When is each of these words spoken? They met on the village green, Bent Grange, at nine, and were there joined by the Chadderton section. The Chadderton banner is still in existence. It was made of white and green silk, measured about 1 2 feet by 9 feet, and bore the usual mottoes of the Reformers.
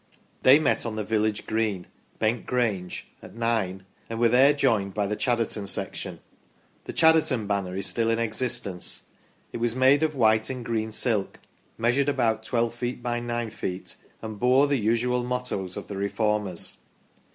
They 0.41 0.57
met 0.57 0.83
on 0.83 0.95
the 0.95 1.03
village 1.03 1.45
green, 1.45 1.85
Bent 2.17 2.47
Grange, 2.47 3.05
at 3.21 3.35
nine, 3.35 3.85
and 4.09 4.19
were 4.19 4.29
there 4.29 4.51
joined 4.51 4.95
by 4.95 5.05
the 5.05 5.15
Chadderton 5.15 5.67
section. 5.67 6.21
The 6.85 6.91
Chadderton 6.93 7.45
banner 7.45 7.75
is 7.75 7.85
still 7.85 8.09
in 8.09 8.17
existence. 8.17 9.03
It 9.53 9.57
was 9.57 9.75
made 9.75 10.01
of 10.01 10.15
white 10.15 10.49
and 10.49 10.65
green 10.65 10.89
silk, 10.89 11.39
measured 11.77 12.09
about 12.09 12.47
1 12.51 12.63
2 12.63 12.71
feet 12.71 13.03
by 13.03 13.19
9 13.19 13.51
feet, 13.51 13.95
and 14.23 14.39
bore 14.39 14.65
the 14.65 14.77
usual 14.79 15.23
mottoes 15.23 15.77
of 15.77 15.87
the 15.87 15.97
Reformers. 15.97 16.79